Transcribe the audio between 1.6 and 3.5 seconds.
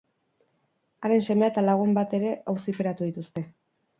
lagun bat ere auziperatu dituzte.